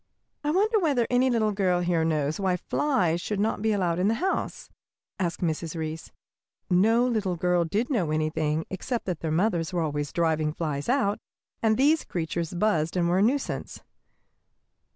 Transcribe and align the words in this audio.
"I 0.43 0.49
wonder 0.49 0.79
whether 0.79 1.05
any 1.11 1.29
little 1.29 1.51
girl 1.51 1.81
here 1.81 2.03
knows 2.03 2.39
why 2.39 2.57
flies 2.57 3.21
should 3.21 3.39
not 3.39 3.61
be 3.61 3.71
allowed 3.71 3.99
in 3.99 4.07
the 4.07 4.15
house?" 4.15 4.67
asked 5.19 5.41
Mrs. 5.41 5.75
Reece. 5.75 6.11
No 6.71 7.05
little 7.05 7.35
girl 7.35 7.65
did 7.65 7.91
know 7.91 8.09
anything 8.09 8.65
except 8.71 9.05
that 9.05 9.19
their 9.19 9.29
mothers 9.29 9.71
were 9.71 9.81
always 9.81 10.11
driving 10.11 10.53
flies 10.53 10.89
out, 10.89 11.19
and 11.61 11.73
that 11.75 11.83
these 11.83 12.03
creatures 12.03 12.55
buzzed 12.55 12.97
and 12.97 13.09
were 13.09 13.19
a 13.19 13.21
nuisance. 13.21 13.83